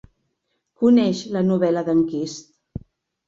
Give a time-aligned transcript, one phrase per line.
[0.83, 2.85] Coneix la novel·la d'Enquist.